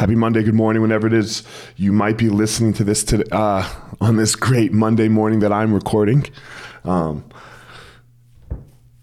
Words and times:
Happy 0.00 0.14
Monday, 0.14 0.42
good 0.42 0.54
morning, 0.54 0.80
whenever 0.80 1.06
it 1.06 1.12
is 1.12 1.42
you 1.76 1.92
might 1.92 2.16
be 2.16 2.30
listening 2.30 2.72
to 2.72 2.84
this 2.84 3.04
to, 3.04 3.22
uh, 3.36 3.68
on 4.00 4.16
this 4.16 4.34
great 4.34 4.72
Monday 4.72 5.08
morning 5.08 5.40
that 5.40 5.52
I'm 5.52 5.74
recording. 5.74 6.24
Um, 6.84 7.22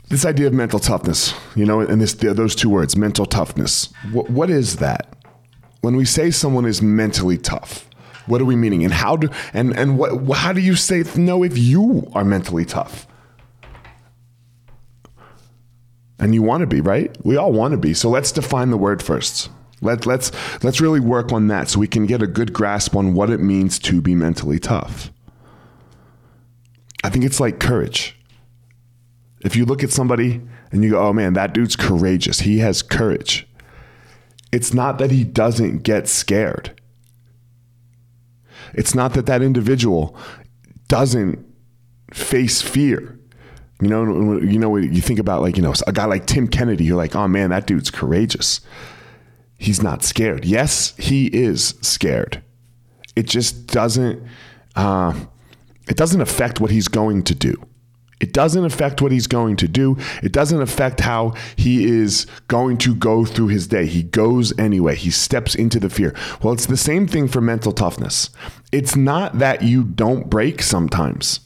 this 0.09 0.25
idea 0.25 0.47
of 0.47 0.53
mental 0.53 0.79
toughness, 0.79 1.35
you 1.55 1.67
know, 1.67 1.81
and 1.81 2.01
this 2.01 2.15
those 2.15 2.55
two 2.55 2.71
words, 2.71 2.97
mental 2.97 3.27
toughness. 3.27 3.93
What, 4.11 4.31
what 4.31 4.49
is 4.49 4.77
that? 4.77 5.15
When 5.81 5.95
we 5.95 6.03
say 6.03 6.31
someone 6.31 6.65
is 6.65 6.81
mentally 6.81 7.37
tough, 7.37 7.87
what 8.25 8.41
are 8.41 8.45
we 8.45 8.55
meaning? 8.55 8.83
And 8.83 8.91
how 8.91 9.17
do 9.17 9.29
and 9.53 9.77
and 9.77 9.99
what 9.99 10.35
how 10.35 10.51
do 10.51 10.61
you 10.61 10.75
say 10.75 11.03
know 11.15 11.43
if 11.43 11.59
you 11.59 12.09
are 12.15 12.25
mentally 12.25 12.65
tough? 12.65 13.05
And 16.17 16.33
you 16.33 16.41
want 16.41 16.61
to 16.61 16.67
be, 16.67 16.81
right? 16.81 17.15
We 17.23 17.37
all 17.37 17.51
want 17.51 17.73
to 17.73 17.77
be. 17.77 17.93
So 17.93 18.09
let's 18.09 18.31
define 18.31 18.71
the 18.71 18.77
word 18.77 19.03
first. 19.03 19.51
Let, 19.81 20.05
let's 20.05 20.31
let's 20.63 20.81
really 20.81 20.99
work 20.99 21.31
on 21.31 21.47
that 21.47 21.69
so 21.69 21.79
we 21.79 21.87
can 21.87 22.05
get 22.05 22.23
a 22.23 22.27
good 22.27 22.51
grasp 22.51 22.95
on 22.95 23.13
what 23.13 23.29
it 23.29 23.39
means 23.39 23.77
to 23.79 24.01
be 24.01 24.15
mentally 24.15 24.59
tough. 24.59 25.11
I 27.03 27.09
think 27.09 27.25
it's 27.25 27.39
like 27.39 27.59
courage. 27.59 28.19
If 29.41 29.55
you 29.55 29.65
look 29.65 29.83
at 29.83 29.91
somebody 29.91 30.41
and 30.71 30.83
you 30.83 30.91
go, 30.91 31.07
"Oh 31.07 31.13
man, 31.13 31.33
that 31.33 31.53
dude's 31.53 31.75
courageous. 31.75 32.39
He 32.39 32.57
has 32.59 32.81
courage." 32.81 33.47
It's 34.51 34.73
not 34.73 34.97
that 34.97 35.11
he 35.11 35.23
doesn't 35.23 35.83
get 35.83 36.07
scared. 36.07 36.79
It's 38.73 38.95
not 38.95 39.13
that 39.13 39.25
that 39.27 39.41
individual 39.41 40.17
doesn't 40.87 41.45
face 42.13 42.61
fear. 42.61 43.19
You 43.81 43.89
know, 43.89 44.39
you 44.39 44.57
know, 44.57 44.75
you 44.75 45.01
think 45.01 45.19
about 45.19 45.41
like 45.41 45.55
you 45.55 45.63
know 45.63 45.73
a 45.85 45.91
guy 45.91 46.05
like 46.05 46.25
Tim 46.25 46.47
Kennedy. 46.47 46.85
You're 46.85 46.97
like, 46.97 47.15
oh 47.15 47.27
man, 47.27 47.51
that 47.51 47.67
dude's 47.67 47.91
courageous. 47.91 48.61
He's 49.57 49.81
not 49.81 50.03
scared. 50.03 50.45
Yes, 50.45 50.95
he 50.97 51.27
is 51.27 51.75
scared. 51.81 52.43
It 53.15 53.27
just 53.27 53.67
doesn't. 53.67 54.23
Uh, 54.75 55.13
it 55.87 55.97
doesn't 55.97 56.21
affect 56.21 56.59
what 56.59 56.69
he's 56.69 56.87
going 56.87 57.23
to 57.23 57.35
do. 57.35 57.55
It 58.19 58.33
doesn't 58.33 58.65
affect 58.65 59.01
what 59.01 59.11
he's 59.11 59.27
going 59.27 59.57
to 59.57 59.67
do. 59.67 59.97
It 60.23 60.31
doesn't 60.31 60.61
affect 60.61 61.01
how 61.01 61.35
he 61.55 61.85
is 61.85 62.25
going 62.47 62.77
to 62.79 62.95
go 62.95 63.25
through 63.25 63.49
his 63.49 63.67
day. 63.67 63.85
He 63.85 64.03
goes 64.03 64.57
anyway. 64.57 64.95
He 64.95 65.11
steps 65.11 65.53
into 65.53 65.79
the 65.79 65.89
fear. 65.89 66.15
Well, 66.41 66.53
it's 66.53 66.65
the 66.65 66.77
same 66.77 67.07
thing 67.07 67.27
for 67.27 67.41
mental 67.41 67.71
toughness. 67.71 68.29
It's 68.71 68.95
not 68.95 69.37
that 69.39 69.61
you 69.61 69.83
don't 69.83 70.29
break 70.29 70.63
sometimes. 70.63 71.41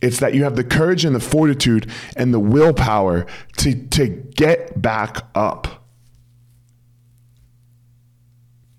It's 0.00 0.20
that 0.20 0.34
you 0.34 0.44
have 0.44 0.56
the 0.56 0.64
courage 0.64 1.04
and 1.04 1.14
the 1.14 1.20
fortitude 1.20 1.90
and 2.16 2.32
the 2.32 2.40
willpower 2.40 3.26
to, 3.58 3.74
to 3.88 4.08
get 4.08 4.80
back 4.80 5.24
up, 5.34 5.81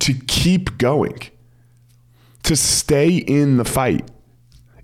to 0.04 0.14
keep 0.14 0.78
going, 0.78 1.20
to 2.44 2.56
stay 2.56 3.16
in 3.16 3.58
the 3.58 3.66
fight 3.66 4.10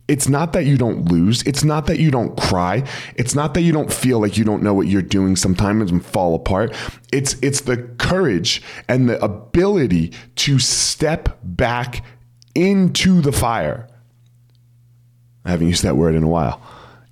it's 0.10 0.28
not 0.28 0.54
that 0.54 0.66
you 0.66 0.76
don't 0.76 1.06
lose. 1.06 1.44
It's 1.44 1.64
not 1.64 1.86
that 1.86 2.00
you 2.00 2.10
don't 2.10 2.36
cry. 2.36 2.84
It's 3.16 3.36
not 3.36 3.54
that 3.54 3.62
you 3.62 3.72
don't 3.72 3.94
feel 3.94 4.20
like 4.20 4.40
you 4.40 4.44
don't 4.44 4.64
know 4.64 4.74
what 4.74 4.88
you're 4.88 5.04
doing 5.04 5.36
sometimes 5.36 5.92
and 5.92 6.04
fall 6.04 6.34
apart. 6.34 6.76
It's 7.14 7.36
it's 7.44 7.62
the 7.62 7.78
courage 8.00 8.64
and 8.88 9.08
the 9.08 9.24
ability 9.24 10.14
to 10.38 10.58
step 10.58 11.38
back 11.44 12.04
into 12.56 13.22
the 13.22 13.32
fire. 13.32 13.88
I 15.46 15.52
haven't 15.52 15.68
used 15.68 15.84
that 15.84 15.96
word 15.96 16.16
in 16.16 16.24
a 16.24 16.28
while. 16.28 16.60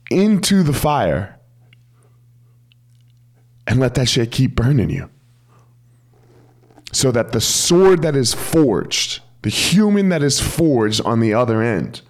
Into 0.10 0.64
the 0.64 0.74
fire 0.74 1.40
and 3.68 3.80
let 3.80 3.94
that 3.94 4.10
shit 4.10 4.32
keep 4.32 4.56
burning 4.56 4.90
you. 4.90 5.08
So 6.98 7.12
that 7.12 7.32
the 7.32 7.42
sword 7.42 8.02
that 8.02 8.16
is 8.16 8.34
forged, 8.34 9.22
the 9.44 9.52
human 9.52 10.10
that 10.10 10.24
is 10.24 10.40
forged 10.40 11.00
on 11.06 11.20
the 11.20 11.32
other 11.32 11.62
end, 11.62 12.02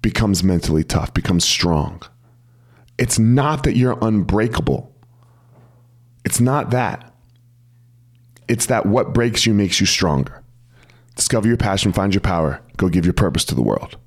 becomes 0.00 0.42
mentally 0.42 0.82
tough, 0.82 1.12
becomes 1.12 1.44
strong. 1.44 2.00
It's 2.96 3.18
not 3.18 3.64
that 3.64 3.76
you're 3.76 3.98
unbreakable. 4.00 4.90
It's 6.24 6.40
not 6.40 6.70
that. 6.70 7.14
It's 8.48 8.64
that 8.64 8.86
what 8.86 9.12
breaks 9.12 9.44
you 9.44 9.52
makes 9.52 9.78
you 9.78 9.84
stronger. 9.84 10.42
Discover 11.14 11.48
your 11.48 11.58
passion, 11.58 11.92
find 11.92 12.14
your 12.14 12.22
power, 12.22 12.62
go 12.78 12.88
give 12.88 13.04
your 13.04 13.12
purpose 13.12 13.44
to 13.44 13.54
the 13.54 13.60
world. 13.60 13.98